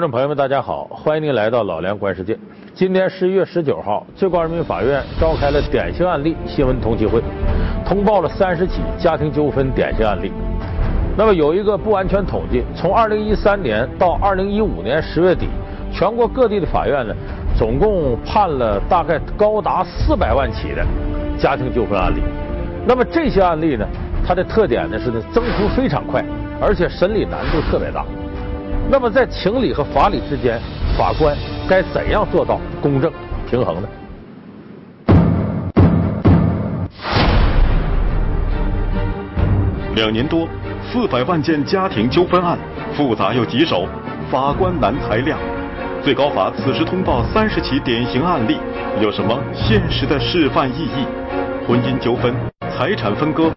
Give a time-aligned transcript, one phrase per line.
[0.00, 2.34] 观众朋友们，大家好，欢迎您来到老梁观世界。
[2.72, 7.22] 今天十一月十九号，最高人民法院召开了典型案例新闻通气会，
[7.84, 10.32] 通报了三十起家庭纠纷典型案例。
[11.18, 15.46] 那么有一个不完全统计，从二零一三年到二零一五年十月底，
[15.92, 17.14] 全国各地的法院呢，
[17.54, 20.82] 总共判了大概高达四百万起的
[21.38, 22.22] 家庭纠纷案例。
[22.86, 23.86] 那么这些案例呢，
[24.26, 26.24] 它的特点呢是呢增幅非常快，
[26.58, 28.02] 而且审理难度特别大。
[28.92, 30.60] 那么在情理和法理之间，
[30.98, 31.36] 法官
[31.68, 33.08] 该怎样做到公正
[33.48, 33.88] 平衡呢？
[39.94, 40.48] 两年多，
[40.90, 42.58] 四百万件家庭纠纷案，
[42.92, 43.86] 复杂又棘手，
[44.28, 45.38] 法官难裁量。
[46.02, 48.56] 最高法此时通报三十起典型案例，
[49.00, 51.06] 有什么现实的示范意义？
[51.64, 52.34] 婚姻纠纷、
[52.76, 53.52] 财产分割、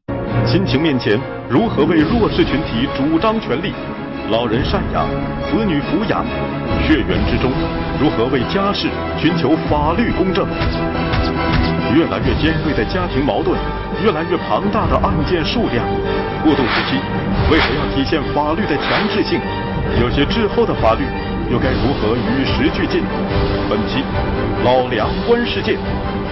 [0.46, 3.74] 亲情面前如何为弱势群体主张权利？
[4.30, 5.06] 老人赡养、
[5.46, 6.26] 子女抚养，
[6.88, 7.52] 血缘之中
[8.00, 10.48] 如何为家事寻求法律公正？
[11.94, 13.58] 越来越尖锐的家庭矛盾，
[14.02, 15.86] 越来越庞大的案件数量，
[16.42, 16.98] 过渡时期
[17.52, 19.40] 为何要体现法律的强制性？
[20.02, 21.04] 有些滞后的法律
[21.52, 23.04] 又该如何与时俱进？
[23.70, 24.04] 本期
[24.64, 25.78] 老梁观世界，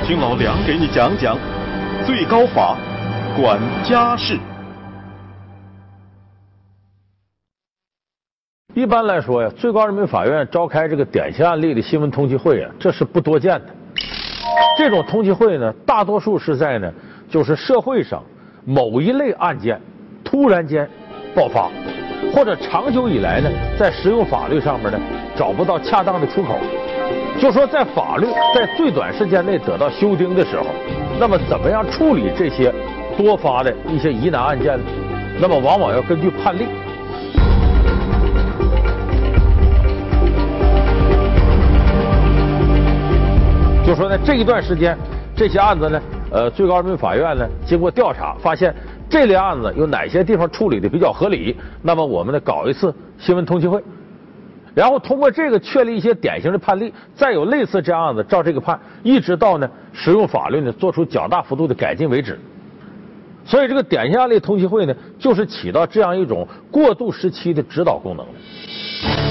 [0.07, 1.37] 听老梁给你讲讲
[2.05, 2.75] 最高法
[3.35, 4.39] 管家事。
[8.73, 13.65] 一般来说呀，最高人民法院召开这个典型案例的新闻通气会啊，这是不多见的。
[14.77, 16.89] 这种通气会呢，大多数是在呢，
[17.29, 18.23] 就是社会上
[18.63, 19.79] 某一类案件
[20.23, 20.89] 突然间
[21.35, 21.69] 爆发，
[22.33, 24.97] 或者长久以来呢，在实用法律上面呢
[25.35, 26.57] 找不到恰当的出口。
[27.41, 30.65] 就说在法律在最短时间内得到修订的时候，
[31.19, 32.73] 那么怎么样处理这些
[33.17, 34.83] 多发的一些疑难案件呢？
[35.41, 36.67] 那么往往要根据判例。
[43.85, 44.95] 就说呢，这一段时间，
[45.35, 48.73] 这些案子呢，呃，最高人民法院呢，经过调查，发现
[49.09, 53.83] 这类案子有哪些地方处理的比较合理，那么我们呢，搞一次新闻通气会，
[54.75, 62.39] 然后通过这个确立一些典型的判例，再有类似这样案子照这个判，一直到呢，实用法律呢做出较大幅度的改进为止。
[63.43, 68.23] 所以这个典型案例通气会呢，就是起到这样一种过渡时期的指导功能。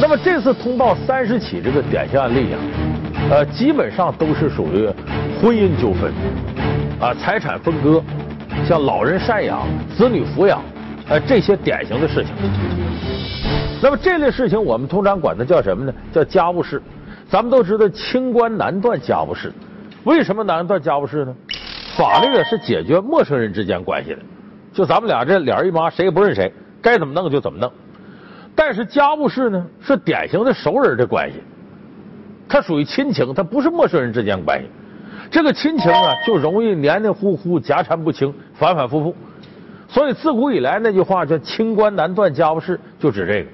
[0.02, 2.58] 那么这次通报三十起这个典型案例呀。
[3.30, 4.88] 呃，基本上都是属于
[5.40, 6.12] 婚姻纠纷，
[7.00, 8.02] 啊，财产分割，
[8.66, 10.60] 像老人赡养、子女抚养，
[11.08, 12.34] 呃，这些典型的事情。
[13.80, 15.94] 那么这类事情，我们通常管它叫什么呢？
[16.12, 16.82] 叫家务事。
[17.28, 19.52] 咱们都知道，清官难断家务事。
[20.02, 21.32] 为什么难断家务事呢？
[21.96, 24.18] 法律是解决陌生人之间关系的，
[24.72, 26.52] 就咱们俩这脸一抹，谁也不认谁，
[26.82, 27.70] 该怎么弄就怎么弄。
[28.56, 31.40] 但是家务事呢，是典型的熟人的关系。
[32.50, 34.66] 它属于亲情，它不是陌生人之间关系。
[35.30, 39.14] 这个亲情啊，就容易黏黏糊糊、家缠不清、反反复复。
[39.88, 43.48] 所以自古以来那句话叫“清官难断家务事”，就指这个。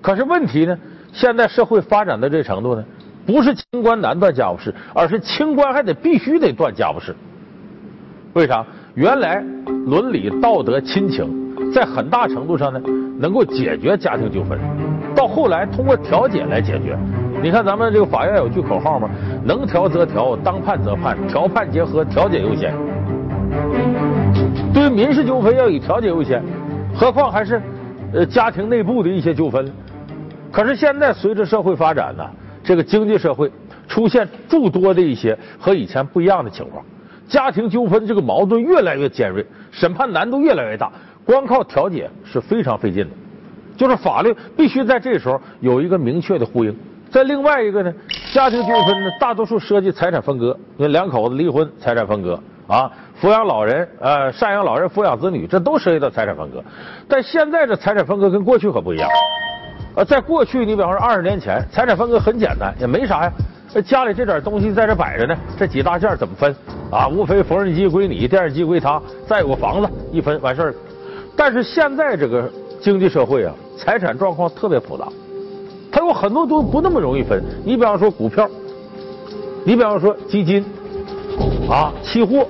[0.00, 0.76] 可是问题呢，
[1.12, 2.84] 现在社会发展到这程度呢，
[3.24, 7.14] 不是清官难断家务事，而是清官还得必须得断家务事。
[8.32, 8.66] 为啥？
[8.94, 9.42] 原来
[9.86, 12.80] 伦理道德亲情在很大程度上呢，
[13.18, 14.58] 能够解决家庭纠纷，
[15.14, 16.98] 到后来通过调解来解决。
[17.42, 19.10] 你看咱们这个法院有句口号吗？
[19.44, 22.72] 能调则调，当判则判，调判结合，调解优先。
[24.72, 26.40] 对于民事纠纷要以调解优先，
[26.94, 27.60] 何况还是
[28.12, 29.68] 呃家庭内部的一些纠纷。
[30.52, 32.24] 可是现在随着社会发展呢，
[32.62, 33.50] 这个经济社会
[33.88, 36.84] 出现诸多的一些和以前不一样的情况，
[37.26, 40.92] 家庭纠纷这个矛盾越来越尖锐，审判难度越来越大，
[41.24, 43.10] 光靠调解是非常费劲的。
[43.76, 46.72] 就是法律必须在这时候有一个明确的呼应。
[47.12, 47.92] 再另外一个呢，
[48.32, 52.90] 家庭纠纷呢，大多数涉及财产分割，因为两口子离婚，财产分割啊，
[53.20, 56.64] 抚养老人，呃，赡养老人，抚养子女，这都涉及到财产分割。
[57.06, 59.06] 但现在这财产分割跟过去可不一样，
[59.94, 63.32] 呃，在过去，你比方说二十年前，财产分割很简单，也没啥呀，
[63.84, 66.56] 家里这点东西在这摆着呢，这几大件怎么分
[66.90, 67.08] 啊？
[67.08, 70.74] 无非缝纫机归你，电视机归他，再有个房子一分完事儿。
[71.36, 72.50] 但是现在这个
[72.80, 75.06] 经济社会啊，财产状况特别复杂。
[76.06, 78.48] 有很多都不那么容易分，你比方说股票，
[79.64, 80.64] 你比方说基金，
[81.68, 82.46] 啊，期货，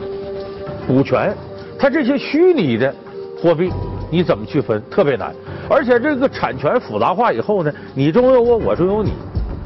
[0.86, 1.34] 股权，
[1.78, 2.94] 它这些虚拟的
[3.40, 3.70] 货币，
[4.10, 4.82] 你怎么去分？
[4.90, 5.34] 特别难。
[5.68, 9.12] 而且这个产权复杂化以后呢，你中有我，我中有你，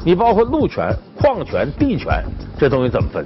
[0.05, 2.23] 你包括路权、矿权、地权，
[2.57, 3.25] 这东西怎么分？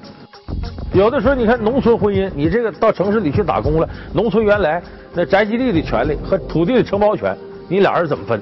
[0.94, 4.82] 有的时候你看农村婚姻，你这个到城市里去打工了，农村原来
[5.14, 7.36] 那宅基地的权利和土地的承包权，
[7.68, 8.42] 你俩人怎么分？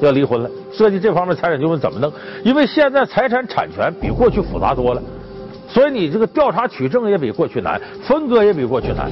[0.00, 2.12] 要离婚了，涉及这方面财产纠纷怎么弄？
[2.42, 5.02] 因为现在财产产权比过去复杂多了，
[5.68, 9.10] 所以你这个调查取证也比过去难，分割也比过去难。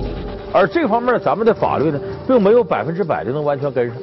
[0.52, 3.96] 而这方面咱们的法律呢，并没有百分之百的能完全跟上。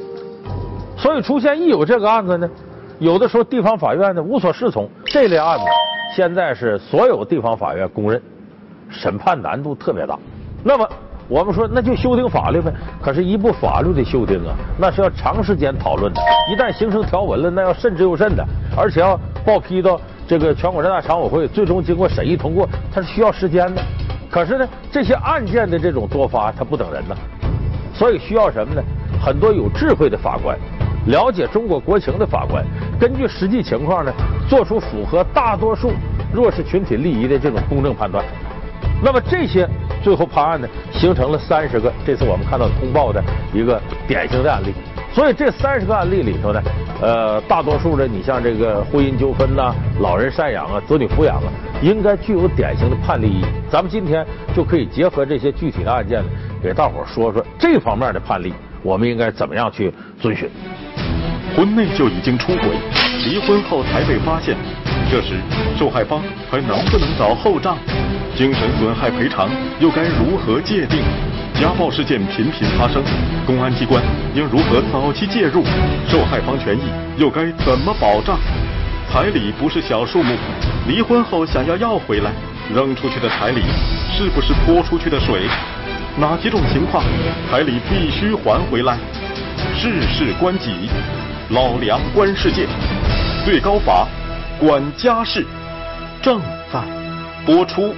[0.98, 2.50] 所以出现一有这个案子呢，
[3.00, 4.88] 有的时候地方法院呢无所适从。
[5.06, 5.66] 这类案子
[6.16, 8.22] 现在是所有地方法院公认，
[8.90, 10.18] 审判难度特别大。
[10.64, 10.88] 那么。
[11.28, 16.22] 我们说那就修订法律呗，可是，一部法律的修订啊，那是要长时间讨论的。
[16.52, 18.46] 一旦形成条文了，那要慎之又慎的，
[18.78, 23.82] 而且要报批到这个全国人大常委会，最终经过审议通过，它是需要时间的。
[24.30, 27.16] 可是呢，这些案件的这种多发，它不等人呐，
[27.94, 28.84] 所以需要什么呢？
[29.20, 30.56] 很多有智慧的法官，
[31.08, 32.64] 了解中国国情的法官，
[33.00, 34.14] 根据实际情况呢，
[34.48, 35.92] 做出符合大多数
[36.32, 38.24] 弱势群体利益的这种公正判断。
[39.06, 39.70] 那么这些。
[40.04, 44.72] 最后判案呢，形成了三十个，这次我们看到通报的一个典型的案例。
[45.12, 46.62] 所以这三十个案例里头呢，
[47.02, 51.50] 呃，大多数的你像这个婚姻纠纷呐、老人赡养啊、子女抚养啊，
[51.82, 53.46] 应该具有典型的判例意义。
[53.68, 54.24] 咱们今天
[54.56, 56.30] 就可以结合这些具体的案件呢，
[56.62, 58.54] 给大伙儿说说这方面的判例，
[58.84, 59.92] 我们应该怎么样去
[60.22, 60.48] 遵循。
[61.56, 62.70] 婚内就已经出轨，
[63.26, 64.56] 离婚后才被发现，
[65.10, 65.34] 这时
[65.80, 67.76] 受害方还能不能找后账？
[68.36, 69.50] 精神损害赔偿
[69.80, 71.00] 又该如何界定？
[71.54, 73.02] 家暴事件频频发生，
[73.46, 74.04] 公安机关
[74.36, 75.64] 应如何早期介入？
[76.10, 76.82] 受害方权益
[77.18, 78.38] 又该怎么保障？
[79.10, 80.36] 彩礼不是小数目，
[80.86, 82.32] 离婚后想要要回来，
[82.74, 83.62] 扔出去的彩礼
[84.12, 85.44] 是不是泼出去的水？
[86.18, 87.04] 哪几种情况
[87.50, 88.98] 彩礼必须还回来？
[89.78, 90.90] 事事关己，
[91.52, 92.68] 老梁观世界，
[93.46, 94.06] 最高法
[94.60, 95.46] 管家事，
[96.22, 96.42] 正
[96.74, 96.82] 在
[97.46, 97.96] 播出。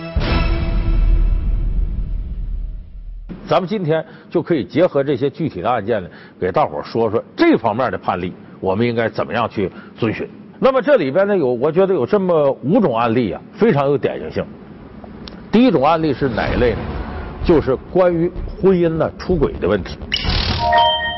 [3.48, 10.28] 咱们今天就可以结合这些具体的案件呢，给大伙说说这方面的判例，我们应该怎么样去遵循。
[10.60, 14.46] 那么这里边呢有，我觉得有这么五种案例啊，非常有典型性。
[15.50, 16.80] 第一种案例是哪一类呢？
[17.46, 18.30] 就是关于
[18.60, 19.98] 婚姻呢出轨的问题。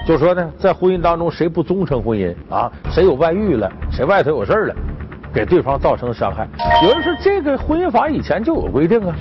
[0.05, 2.71] 就说呢，在婚姻当中谁不忠诚婚姻啊？
[2.91, 3.71] 谁有外遇了？
[3.91, 4.75] 谁外头有事了？
[5.33, 6.47] 给对方造成伤害。
[6.83, 9.15] 有人说这个婚姻法以前就有规定啊，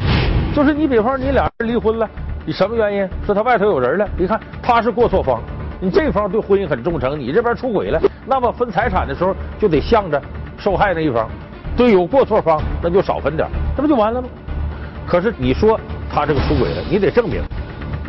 [0.55, 2.07] 就是你比方你俩人离婚了。
[2.49, 3.07] 你什么原因？
[3.27, 4.09] 说他外头有人了？
[4.17, 5.39] 你看他是过错方，
[5.83, 10.19] 你这方对婚姻很忠诚，你这边出轨了，那么分财产的时候就得向着
[10.57, 11.29] 受害那一方。
[11.77, 13.47] 对有过错方，那就少分点，
[13.77, 14.29] 这不就完了吗？
[15.07, 15.79] 可是你说
[16.11, 17.43] 他这个出轨了，你得证明。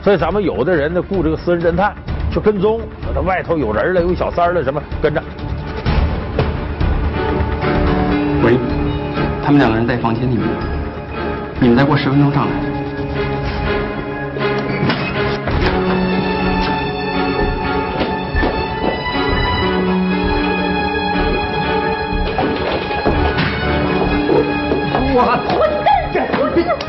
[0.02, 1.94] 所以咱们有的人呢，雇这个私人侦探
[2.32, 5.22] 去跟踪，说他外头有人了，有小三了什么，跟着。
[8.46, 8.58] 喂，
[9.44, 10.48] 他们两个人在房间里面，
[11.60, 12.69] 你们再过十分钟上来。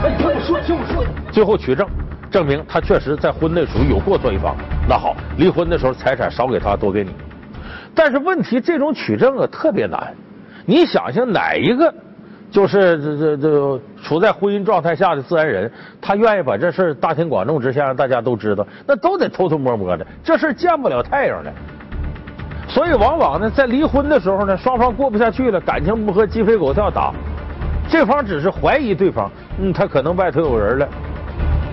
[0.03, 1.87] 哎，听我说，听我说最后取证，
[2.31, 4.57] 证明他确实在婚内属于有过错一方。
[4.89, 7.11] 那好，离婚的时候财产少给他，多给你。
[7.95, 10.15] 但是问题，这种取证啊特别难。
[10.65, 11.93] 你想想，哪一个
[12.51, 18.67] 就是这这这处在婚姻状态下的自然人，他愿意把这事大庭广众之下让大家都知道？
[18.87, 21.53] 那都得偷偷摸摸的，这事见不了太阳的。
[22.67, 27.13] 所以往往呢，在离婚的时候呢，双方过不下去了，感情不和，鸡飞狗跳打。
[27.91, 29.29] 这方只是怀疑对方，
[29.59, 30.89] 嗯，他可能外头有人了。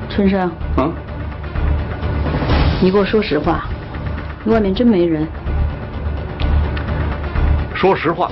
[0.10, 0.92] 春生，嗯，
[2.82, 3.66] 你给我说实话，
[4.48, 5.28] 外面真没人。
[7.76, 8.32] 说实话，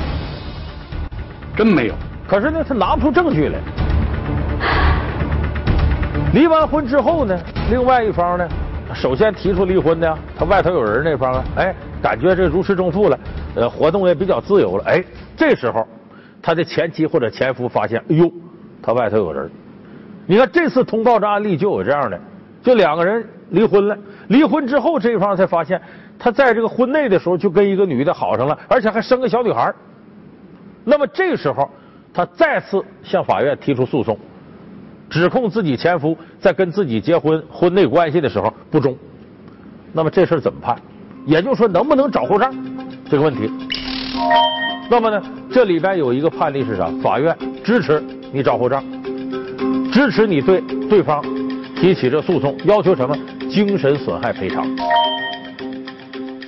[1.55, 1.93] 真没有。
[2.27, 3.59] 可是呢，他拿不出证据来。
[6.33, 7.39] 离完婚之后呢，
[7.69, 8.49] 另外一方呢，
[8.95, 13.19] 首先提出离婚的，他外头有人那方啊，哎，感觉这如释重负了，
[13.53, 15.03] 呃，活动也比较自由了，哎，
[15.37, 15.87] 这时候。
[16.45, 18.31] 他的前妻或者前夫发现，哎呦，
[18.79, 19.49] 他外头有人。
[20.27, 22.19] 你看这次通报这案例就有这样的，
[22.61, 23.97] 就两个人离婚了，
[24.27, 25.81] 离婚之后这一方才发现，
[26.19, 29.73] 他在这个婚内的时候就跟一个女的好上了，而且还生个小女孩。
[30.83, 31.67] 那么这时候
[32.13, 34.15] 他再次向法院提出诉讼，
[35.09, 38.95] 指控自己前夫在跟自己结婚婚内关系的时候不忠。
[39.93, 40.77] 那么这事怎么判？
[41.25, 42.53] 也就是说，能不能找后账
[43.09, 43.51] 这个问题？
[44.89, 46.87] 那么呢，这里边有一个判例是啥？
[47.01, 48.83] 法院支持你找后账，
[49.91, 51.23] 支持你对对方
[51.79, 53.17] 提起这诉讼，要求什么？
[53.49, 54.65] 精神损害赔偿。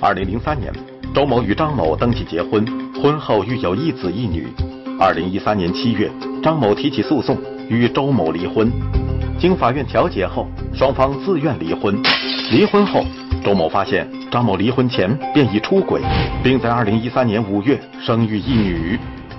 [0.00, 0.72] 二零零三年，
[1.14, 2.64] 周某与张某登记结婚，
[3.02, 4.46] 婚后育有一子一女。
[5.00, 6.10] 二零一三年七月，
[6.42, 7.36] 张某提起诉讼
[7.68, 8.70] 与周某离婚，
[9.38, 11.96] 经法院调解后，双方自愿离婚。
[12.50, 13.04] 离婚后，
[13.44, 16.02] 周某发现张某离婚前便已出轨，
[16.42, 18.98] 并在2013年5月生育一女。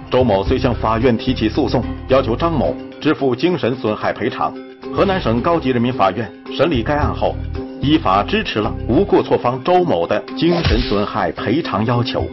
[0.09, 4.53] 周某虽向法院提起诉讼，要求张某支付精神损害赔偿。
[4.91, 7.35] 河南省高级人民法院审理该案后，
[7.79, 12.27] 依法支持了无过错方周某的精神损害赔偿要求。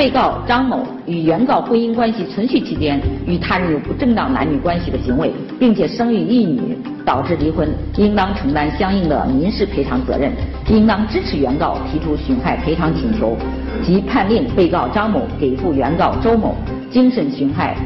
[0.00, 10.32] 被告张某与原告婚姻关系存续期间，与他人有不正当男女关系的行为，并且生育一女，导致离婚，应当承担相应的民事赔偿责任，
[10.70, 13.36] 应当支持原告提出损害赔偿请求，
[13.82, 16.56] 即判令被告张某给付原告周某
[16.90, 17.76] 精神损害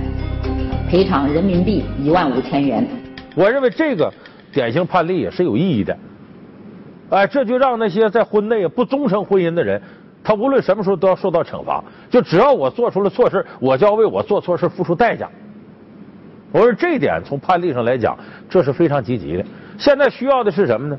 [0.88, 2.86] 赔偿人民币一万五千元。
[3.34, 4.08] 我认为这个
[4.52, 5.98] 典型判例也是有意义的，
[7.10, 9.82] 哎，这就让那些在婚内不忠诚婚姻的人。
[10.24, 15.28] 他无论什么时候都要受到惩罚，就只要我做出了错事，我就要为我做错事付出代价。
[16.50, 18.16] 我说这一点从判例上来讲，
[18.48, 19.44] 这是非常积极的。
[19.76, 20.98] 现在需要的是什么呢？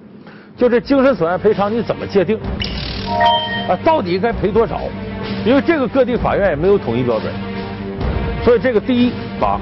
[0.56, 2.38] 就这精神损害赔偿你怎么界定？
[3.68, 4.80] 啊，到底该赔多少？
[5.46, 7.34] 因为这个各地法院也没有统一标准，
[8.44, 9.60] 所以这个第一，把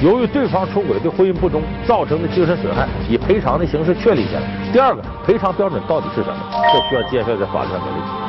[0.00, 4.72] 由于对方出轨对婚姻不忠造成的精神损害以赔偿的形式确立下来。
[4.72, 6.36] 第二个，赔偿标准到底是什么？
[6.72, 8.27] 这需要接下来的法律上决定。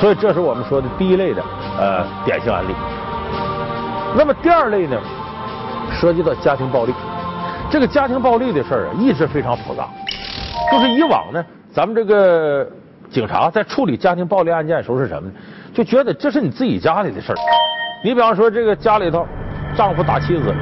[0.00, 1.42] 所以，这是我们说的第一类的
[1.78, 2.74] 呃典型案例。
[4.16, 4.96] 那么第二类呢，
[5.92, 6.92] 涉及到家庭暴力。
[7.70, 9.88] 这个家庭暴力的事儿啊，一直非常复杂。
[10.70, 12.68] 就是以往呢，咱们这个
[13.10, 15.34] 警察在处理家庭暴力案件的时候是什么呢？
[15.72, 17.36] 就觉得这是你自己家里的事儿。
[18.04, 19.26] 你比方说，这个家里头，
[19.74, 20.54] 丈夫打妻子。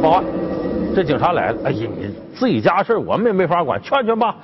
[0.00, 0.24] 报案，
[0.94, 1.58] 这警察来了。
[1.64, 4.36] 哎呀，你自己家事我们也没法管，劝劝吧。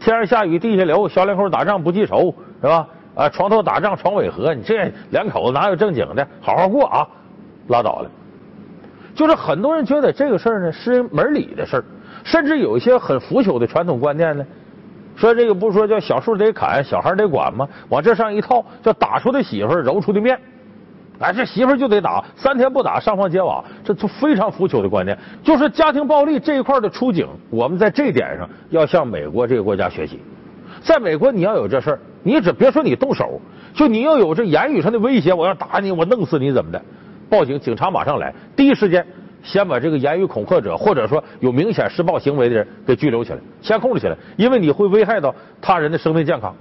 [0.00, 2.88] 天上下雨地下流，小两口打仗不记仇，是吧？
[3.14, 6.26] 啊，床头打仗床尾和，你这两口子哪有正经的？
[6.40, 7.06] 好好过啊，
[7.68, 8.10] 拉倒了。
[9.14, 11.84] 就是很多人觉得这个事儿呢是门里的事儿，
[12.24, 14.44] 甚至有一些很腐朽的传统观念呢，
[15.14, 17.66] 说这个不说叫小树得砍，小孩得管吗？
[17.88, 20.38] 往这上一套，叫打出的媳妇揉出的面。
[21.18, 25.16] 哎，这媳妇就得打，三天不打上房揭瓦，这就非常腐朽的观念。
[25.42, 30.20] 就是家庭暴力这一块的出警，我们在这点上要向美国这个国家学习。
[30.82, 33.40] 在美国，你要有这事儿，你只别说你动手，
[33.72, 36.80] 就你要有这言语上的威胁，我要打你，我弄死你怎么的？
[37.30, 39.04] 报警，警察马上来，第一时间
[39.42, 46.54] 先把这个言语恐吓者，或者说有明显施暴行为的人给拘留起来，先控制起来，因为你会危害到他人的生命健康。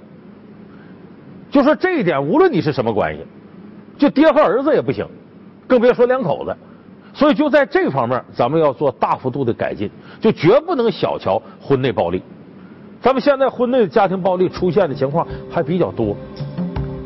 [1.51, 3.21] 就说这一点，无论你是什么关系。
[3.97, 5.05] 就爹和儿子也不行，
[5.67, 6.55] 更别说两口子。
[7.13, 12.21] 所以就在这方面，咱们要做大幅度的改进，就绝不能小瞧婚内暴力。
[13.01, 16.15] 咱们现在婚内家庭暴力出现的情况还比较多。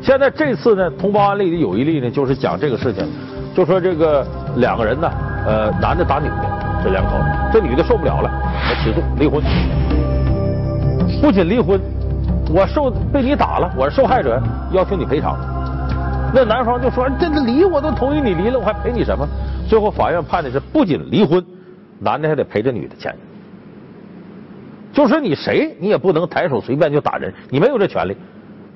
[0.02, 3.06] 现在这次呢，通报案例里有一例呢，就是讲这个事情，
[3.54, 5.08] 就说这个两个人呢，
[5.46, 8.30] 呃，男的打女的，这两口子，这女的受不了了，
[8.82, 9.40] 起诉离婚。
[11.20, 11.78] 不仅离婚，
[12.52, 14.42] 我受被你打了，我是受害者，
[14.72, 15.36] 要求你赔偿。
[16.32, 19.26] 那男方就说：“这离我都同意你离了，我还赔你什么？”
[19.68, 21.44] 最后法院判的是不仅离婚，
[21.98, 23.14] 男的还得赔这女的钱。
[24.92, 28.16] 就说你谁，你也不能抬手随便就打人，你没有这权利。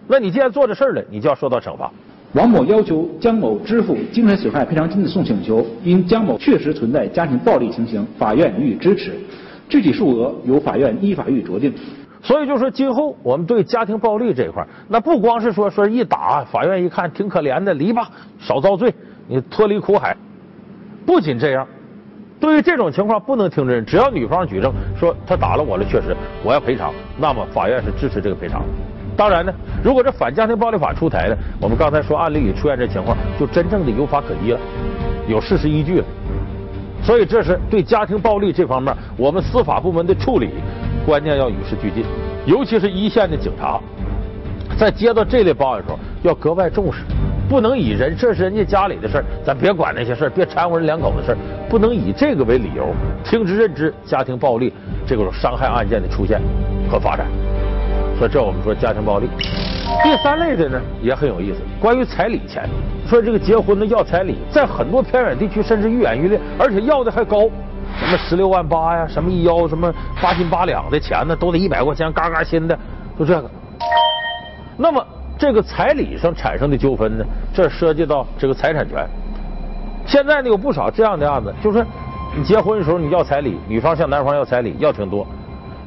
[0.06, 1.90] 那你既然做这事儿了，你就要受到惩罚。
[2.32, 9.12] 王某要求江某支付精神损害赔偿金的诉请求，因江某确实存在家庭暴力情形，法院予以支持，
[9.68, 11.72] 具体数额由法院依法予以酌定。
[12.24, 18.92] 所以就说今后我们对家庭暴力这一块，那不光是说说一打，法院一看挺可怜的，离吧，少遭罪，
[19.28, 20.16] 你脱离苦海。
[21.04, 21.68] 不仅这样，
[22.40, 28.62] 对于这种情况不能听证，只要女方举证说他打了我了，确实我要赔偿，那么法院是支持这个赔偿。
[29.14, 29.52] 当然呢，
[29.84, 34.58] 如果这反家庭暴力法出台了，我们刚才说案例里出现这情况，就真正的有法可依了，
[35.28, 36.06] 有事实依据了。
[37.02, 40.48] 所以这是对家庭暴力这方面，我们司法部门的处理。
[41.04, 42.04] 关键要与时俱进，
[42.46, 43.78] 尤其是一线的警察，
[44.78, 47.00] 在接到这类报案的时候要格外重视，
[47.48, 54.72] 不能以人这是人家家里的事儿，咱别管那些事儿，别掺和人两口子事儿，不能以这个为理由听之任之家庭暴力
[55.06, 56.40] 这种伤害案件的出现
[56.90, 57.26] 和发展。
[58.18, 59.28] 所以这我们说家庭暴力。
[60.02, 62.66] 第三类的呢也很有意思，关于彩礼钱，
[63.06, 67.50] 说这个结婚的要彩礼，在很多偏远地区甚至愈演愈烈，而且要的还高。
[67.98, 72.78] 什么十六万八呀，什么一腰什么八斤八两的钱呢，都得一百块钱，嘎嘎新的，
[73.18, 73.50] 就这个。
[74.76, 75.04] 那么
[75.38, 79.06] 这个彩礼上产生的纠纷呢，这涉及到这个财产权。
[80.06, 81.86] 现在呢有不少这样的案子，就是
[82.36, 85.26] 你结婚的时候你要彩礼，女方向男方要彩礼，要挺多，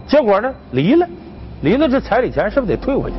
[0.07, 1.05] 结果呢离了，
[1.61, 3.15] 离了这彩礼钱是不是得退回去？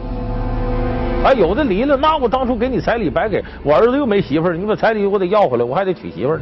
[1.25, 6.41] 哎，有的离了，那我当初给你彩礼白给，我儿子又没媳妇儿，你把彩礼我得要回来，我还得娶媳妇儿。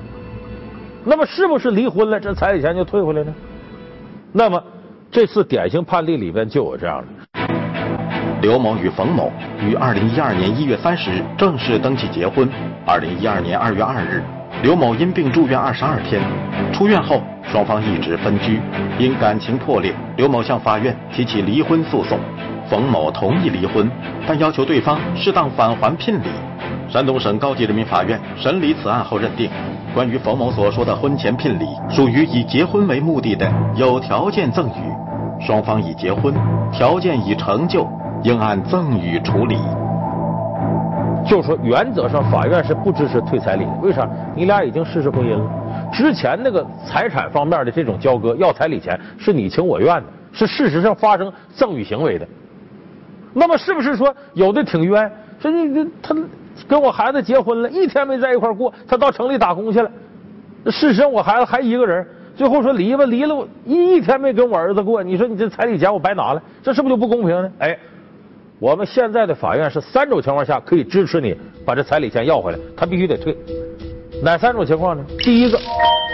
[1.08, 3.32] 那么是不是离婚了，这彩礼钱就退回来呢？
[4.32, 4.60] 那么
[5.08, 7.06] 这次典型判例里边就有这样的。
[8.42, 12.48] 刘某与冯某于二零一二年一月三十日正式登记结婚。
[12.84, 14.20] 二零一二年二月二日，
[14.64, 16.20] 刘某因病住院二十二天，
[16.72, 18.60] 出院后双方一直分居。
[18.98, 22.18] 因感情破裂，刘某向法院提起离婚诉讼。
[22.68, 23.90] 冯某同意离婚，
[24.26, 26.26] 但要求对方适当返还聘礼。
[26.88, 29.50] 山东省高级人民法院审理此案后认定，
[29.94, 36.32] 关于冯某所说的婚前聘礼属于以结婚为目的的有条件赠与，双方已结婚，
[36.72, 37.86] 条件已成就，
[38.22, 39.58] 应按赠与处理。
[41.26, 44.08] 就说原则上法院是不支持退彩礼的，为啥？
[44.36, 45.44] 你俩已经事实婚姻了，
[45.92, 52.26] 之前那个财产方面的这种交割要彩礼钱是你情我愿的，是事实上发生赠与行为的。
[53.38, 55.12] 那么是不是说有的挺冤？
[55.38, 56.16] 说你你他
[56.66, 59.90] 跟我孩子结婚了一天没在一块过，他到城里打工去了。
[60.66, 67.52] 事实上我孩子还一个人，最后说离吧，离了我一一天没跟我儿子过，你说你这彩礼钱我白拿了，这是不是就不公平呢？
[67.58, 67.78] 哎。
[68.58, 73.36] 我们现在的法院是三种情况下可以支持你把这彩礼钱要回来，他必须得退。
[74.22, 75.04] 哪三种情况呢？
[75.18, 75.58] 第一个，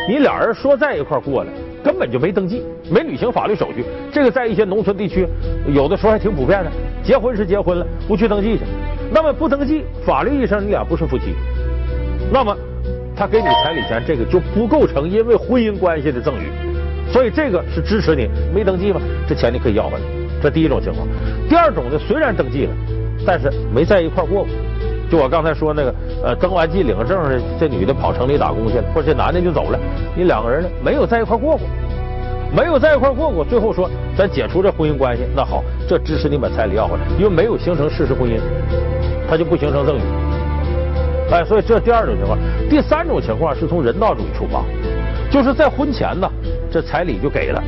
[0.09, 3.85] 你俩人说在一块过了，根本就没登记，没履行法律手续。
[4.13, 5.27] 这个在一些农村地区，
[5.75, 6.71] 有的时候还挺普遍的。
[7.03, 8.65] 结婚是结婚了，不去登记去，
[9.13, 11.35] 那么不登记，法律意义上你俩不是夫妻。
[12.33, 12.57] 那么
[13.17, 19.01] 他给你彩礼钱，这个就不构成因为婚姻关系的赠与，所以这个是支持你没登记吗？
[19.29, 20.01] 这钱你可以要回来。
[20.43, 21.07] 这第一种情况，
[21.49, 22.71] 第二种呢，虽然登记了，
[23.27, 24.47] 但是没在一块过过。
[25.13, 29.79] 就我刚才说那个，呃，登完记领个证的，这女的跑城里打工去了，或者这男的就走了，
[30.17, 31.69] 你两个人呢没有在一块过过，
[32.51, 38.41] 没有在一块过过，最后说咱解除这婚姻关系，那好，这支持你把彩礼要回来，因为没有形成事实婚姻，
[39.29, 40.01] 他就不形成赠与。
[41.31, 42.39] 哎，所以这第二种情况，
[42.71, 44.65] 第三种情况是从人道主义出发，
[45.31, 46.27] 就是在婚前呢，
[46.71, 47.63] 这彩礼就给了。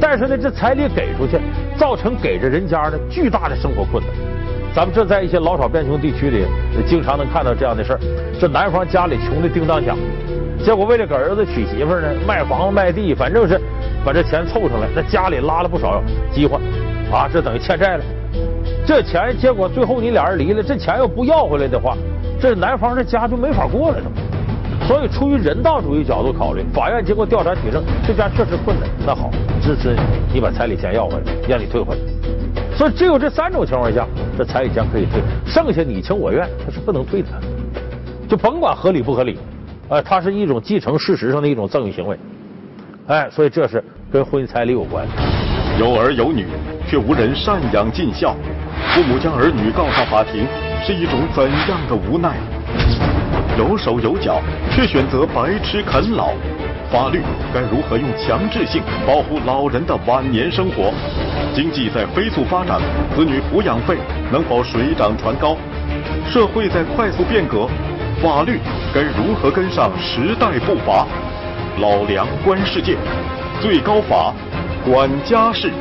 [0.00, 1.38] 但是呢，这彩礼给出去，
[1.78, 4.33] 造成给着人家呢巨大的生活困难。
[4.74, 6.44] 咱们这在一些老少边穷地区里，
[6.84, 8.00] 经常能看到这样的事儿。
[8.40, 9.96] 这男方家里穷的叮当响，
[10.64, 13.60] 结果为了给儿子娶媳妇呢，卖房卖地，反正是
[14.04, 16.60] 把这钱凑上来，那家里拉了不少饥荒
[17.12, 18.04] 啊，这等于欠债了。
[18.84, 21.96] 这钱结果最后你俩人离了，这钱要不要回来的话，
[22.40, 23.98] 这男方这家就没法过了，
[24.88, 28.88] 所以，出于人道主义角度考虑，法院经过调查取证，这家确实困难。
[29.06, 29.30] 那好，
[29.62, 29.94] 支持
[30.32, 32.00] 你把彩礼钱要回来，让你退回来。
[32.76, 34.06] 所以，只有这三种情况下，
[34.36, 37.28] 这彩礼钱可以退，剩下你情我愿，他是不能退的。
[38.28, 39.38] 就甭管合理不合理，
[39.88, 42.18] 呃，它是一种继承事实上的一种赠与行为。
[43.06, 45.06] 哎，所以这是跟婚姻彩礼有关。
[45.78, 46.46] 有儿有女，
[46.88, 48.34] 却无人赡养尽孝，
[48.88, 50.46] 父母将儿女告上法庭，
[50.84, 52.36] 是一种怎样的无奈？
[53.58, 56.32] 有手有脚，却选择白吃啃老，
[56.94, 57.20] 法律
[57.52, 60.94] 该如何用强制性保护老人的晚年生活？
[61.52, 62.80] 经济在飞速发展，
[63.16, 63.98] 子女抚养费
[64.30, 65.56] 能否水涨船高？
[66.24, 67.66] 社会在快速变革，
[68.22, 68.60] 法律
[68.94, 71.04] 该如何跟上时代步伐？
[71.80, 72.96] 老梁观世界，
[73.60, 74.32] 最高法
[74.88, 75.72] 管家事，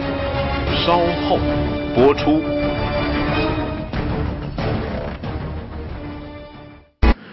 [0.83, 0.97] 稍
[1.29, 1.37] 后
[1.93, 2.41] 播出。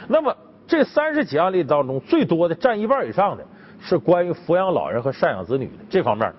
[0.07, 3.47] 那么这三十起案例当中，最多的占一半以上的
[3.81, 6.33] 是关于抚养老人和赡养子女的这方面。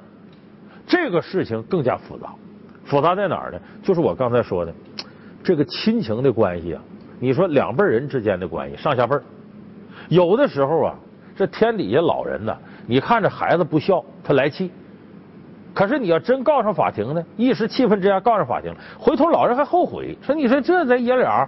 [0.88, 2.34] 这个事情更加复杂，
[2.86, 3.60] 复杂在哪儿呢？
[3.82, 4.74] 就是我刚才说的，
[5.44, 6.82] 这个亲情的关系啊，
[7.20, 9.24] 你说两辈人之间的关系，上下辈儿，
[10.10, 10.96] 有的时候啊，
[11.36, 14.70] 这天底下老人呢，你看着孩子不孝，他来气，
[15.74, 21.48] 可是你要真告上法庭呢，一时气愤之下告上法庭，回头老人还后悔，说你说这咱爷俩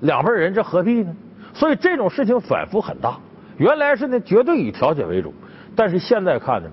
[0.00, 1.14] 两辈人这何必呢？
[1.54, 3.18] 所以这种事情反复很大。
[3.56, 5.32] 原来是呢，绝对以调解为主，
[5.76, 6.68] 但是现在看呢，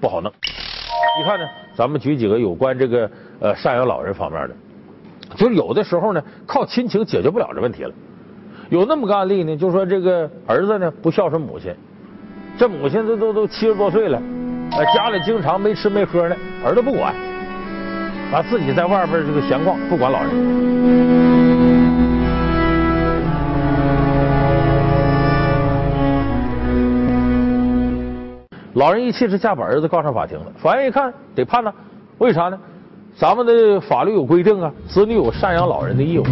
[0.00, 0.32] 不好弄。
[1.18, 3.10] 你看呢，咱们举几个有关这个
[3.40, 4.54] 呃赡养老人方面的，
[5.36, 7.92] 就有的时候呢，靠亲情解决不了这问题了。
[8.68, 11.72] 有那么个案例呢，就说这个儿子呢不孝顺母亲，
[12.58, 14.20] 这母亲都都都七十多岁了，
[14.72, 17.14] 呃家里经常没吃没喝呢，儿子不管，
[18.32, 21.35] 啊自己在外边这个闲逛，不管老人。
[28.76, 31.72] 老人一气之下把儿子告上法庭了，法院一看得判呢，
[32.18, 32.58] 为啥呢？
[33.16, 36.24] 咱们的法律有规定啊，子女有赡养老人的义务。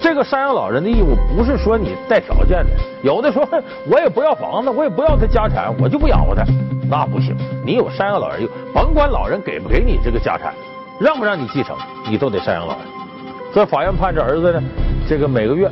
[0.00, 2.70] 这个赡养老人的义务不是说你带条件的，
[3.02, 3.44] 有的说
[3.90, 6.44] 我也不要房子，我也不要他家产，我就不养活他，
[6.88, 7.36] 那不行。
[7.66, 10.54] 你有赡养老人义务，甭管老人给不给你这个家产，
[11.00, 11.76] 让不让你继承，
[12.08, 12.86] 你都得赡养老人。
[13.52, 14.62] 所以法院判这儿子呢，
[15.08, 15.68] 这个每个月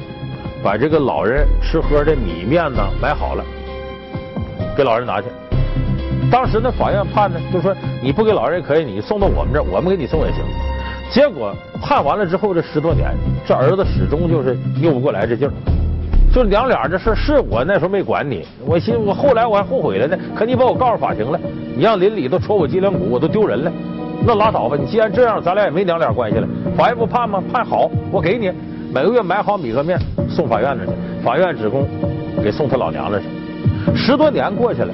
[0.61, 3.45] 把这个老人吃喝的米面呢买好了，
[4.77, 5.27] 给老人拿去。
[6.31, 10.43] 当时呢，法院判呢，就说你不给老人也可以，你送到我们这儿，我们给你送也行。
[11.11, 13.11] 结果判完了之后，这十多年，
[13.47, 15.53] 这儿子始终就是拗不过来这劲儿。
[16.33, 20.17] 就娘俩这事儿是我那时候没管你，我寻我后来我还后悔了呢。
[20.35, 21.39] 可你把我告诉法庭了，
[21.77, 23.71] 你让邻里都戳我脊梁骨，我都丢人了。
[24.25, 26.49] 那拉倒吧，你既然这样，咱俩也没娘俩关系了。
[26.75, 27.43] 法院不判吗？
[27.53, 28.51] 判好，我给你
[28.91, 29.99] 每个月买好米和面
[30.31, 31.87] 送法院那去，法院职工
[32.43, 33.27] 给送他老娘那去。
[33.95, 34.93] 十多年过去了，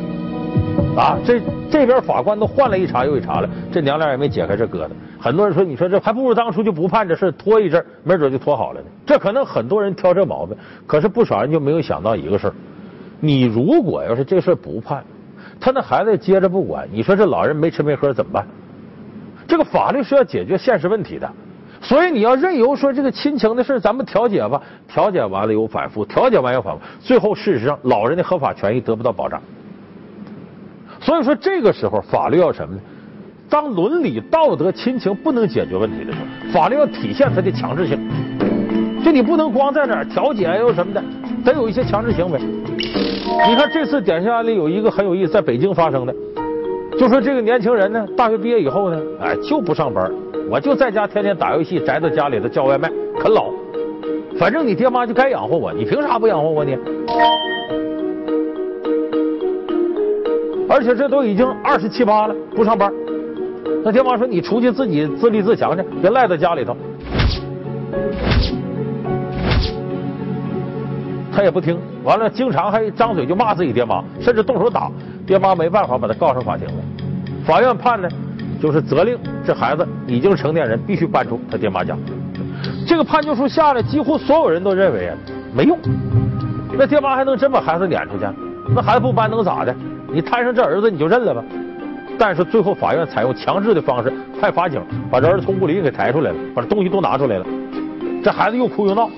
[0.97, 4.91] 啊，这这边法官都换了一茬又一茬了，这娘俩也没解开这疙瘩。
[5.21, 8.87] 很多人说，你说这还不如当初就不判这事，拖一阵，没准就拖好了呢。
[9.05, 12.55] 这可能很多人挑这毛病，可是不少人就没有想到一个事儿：
[13.21, 15.03] 你如果要是这事不判，
[15.59, 18.47] 他那孩子接着不管，你说这老人没吃没喝怎么办？
[19.47, 21.29] 这个法律是要解决现实问题的，
[21.81, 29.41] 所以你要任由说这个亲情的事咱们调解吧，调解完了又反复，调解完又反复，最后事实上老人的合法权益得不到保障。
[31.01, 32.81] 所以说这个时候法律要什么呢？
[33.49, 37.99] 当伦理、道德、亲情不能解决问题的时候，法律要体现它的强制性。
[39.05, 41.03] 就你不能光在那儿调解又什么的，
[41.45, 42.39] 得有一些强制行为。
[42.41, 46.15] 你看这次典型案例有一个很有意思，在北京发生的，
[46.99, 50.11] 就说这个年轻人呢，大学毕业以后呢，哎就不上班，
[50.51, 53.53] 我就在家天天打游戏，宅在家里头叫外卖啃老，
[54.39, 56.77] 反正你爹妈就该养活我，你凭啥不养活我呢？
[60.69, 62.93] 而且这都已经二十七八了，不上班。
[63.85, 66.77] 那爹妈说：“你出去自己自立自强去，别赖在家里头。”
[71.33, 74.91] 他也不听，完了经常还张嘴就骂自己爹妈，甚至动手打
[75.27, 76.75] 爹妈，没办法把他告上法庭了。
[77.49, 78.07] 法院判呢，
[78.61, 81.97] 就是责令这孩子已经成年人，必须搬出他爹妈家。
[82.87, 85.17] 这个判决书下来，几乎所有人都认为啊
[85.55, 85.79] 没用。
[86.77, 88.27] 那爹妈还能真把孩子撵出去？
[88.77, 89.75] 那孩子不搬能咋的？
[90.13, 91.43] 你摊上这儿子你就认了吧。
[92.19, 94.79] 但是最后法院采用强制的方式，派法警
[95.11, 97.47] 把这儿子从屋里给抬出来了，把这东西都拿出来了。
[98.23, 99.09] 这孩子又哭又闹，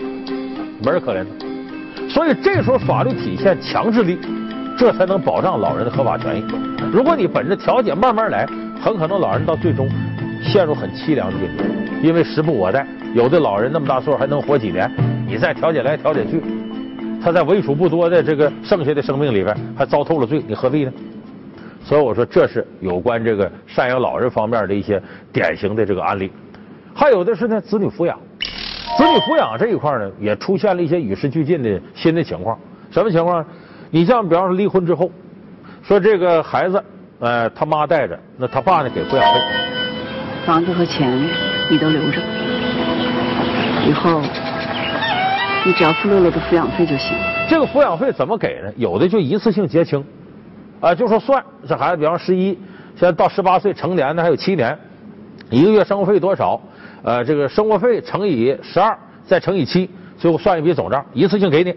[0.84, 2.08] 没人可怜他。
[2.08, 4.20] 所以这时候法律体现强制力，
[4.80, 6.44] 这才能保障老人的合法权益。
[6.90, 8.46] 如果你本着调解慢慢来，
[8.80, 9.86] 很可能老人到最终
[10.42, 11.64] 陷入很凄凉的境地，
[12.02, 12.86] 因为时不我待。
[13.12, 14.90] 有的老人那么大岁数还能活几年，
[15.26, 16.42] 你再调解来调解去，
[17.22, 20.92] 他在为数不多的这个剩下的生命里边还遭透了罪，你何必呢？
[21.84, 26.32] 所以我说，这是有关这个赡养老人方面的一些典型的这个案例。
[26.94, 28.18] 还有的是呢，子女抚养，
[28.96, 32.58] 子女抚养这一块呢，也出现了一些与时俱进的新的情况。
[32.90, 33.44] 什么情况？
[33.90, 35.10] 你像比方说离婚之后，
[35.82, 36.82] 说这个孩子，
[37.18, 39.40] 呃，他妈带着，那他爸呢给抚养费，
[40.46, 41.28] 房子和钱
[41.68, 42.20] 你都留着，
[43.88, 44.20] 以后
[45.64, 47.16] 你只要付乐乐的抚养费就行。
[47.48, 48.72] 这个抚养费怎么给呢？
[48.76, 50.04] 有的就一次性结清。
[50.80, 52.56] 啊，就说算这孩子，比方十一，
[52.96, 54.78] 现在到十八岁成年呢，还有七年，
[55.50, 56.58] 一个月生活费多少？
[57.02, 61.74] 呃，这个生活费乘以十二，再乘以七，最后算一笔总账，一次性给你。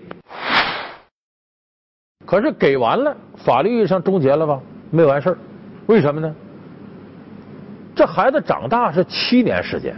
[2.33, 4.59] 可是给完了，法律意义上终结了吧？
[4.89, 5.37] 没完事儿，
[5.85, 6.35] 为什么呢？
[7.93, 9.95] 这孩子长大是七年时间，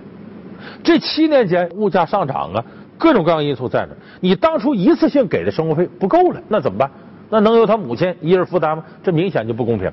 [0.83, 2.61] 这七年间物价上涨啊，
[2.97, 6.91] 各种各样因素在那，你当初一次性给的生活费不够了，那怎么办？
[7.29, 8.83] 那能由他母亲一人负担吗？
[9.01, 9.89] 这明显就不公平。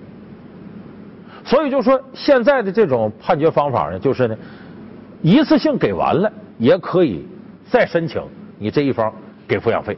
[1.45, 4.37] 所以就说现在的这种判决方法呢，就是呢，
[5.21, 6.29] 一次性给完了
[6.59, 7.25] 也可以
[7.71, 8.21] 再申请
[8.59, 9.13] 你这一方
[9.47, 9.97] 给抚养费，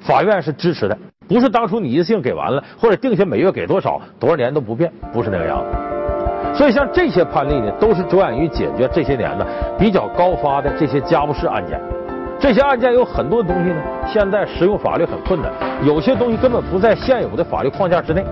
[0.00, 6.56] 法院是支持的，不是当初你一次性给完了或者定下每月给多少多少年都不变，不是那个样子。
[6.56, 9.44] 所以像这些判例呢，都是着眼于解决这些年呢
[9.78, 11.80] 比较高发的这些家务事案件。
[12.38, 15.50] 这些案件有很多东西呢，现在使用法律很困难，
[15.84, 18.24] 有些东西根本不在现有的法律框架之内，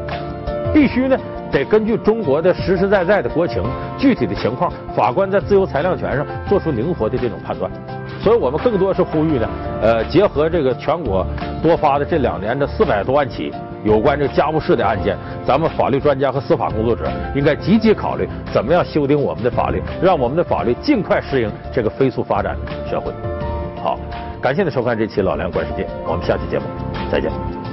[0.72, 1.18] 必须呢
[1.50, 3.62] 得根据中国的实实在在的国情、
[3.98, 7.70] 具体的情况，法官在自由裁量权上做出灵活的这种判断。
[8.24, 9.46] 所以我们更多是呼吁呢，
[9.82, 11.26] 呃，结合这个全国
[11.62, 13.52] 多发的这两年的四百多万起
[13.84, 15.14] 有关这个家务事的案件，
[15.46, 23.12] 咱们法律专家和司法工作者应该积极考虑怎么样修订我们的法律，让我们的法律尽快适应这个飞速发展的社会。
[23.82, 23.98] 好，
[24.40, 26.64] 感谢您收看这期《老梁观世界》，我们下期节目
[27.12, 27.63] 再见。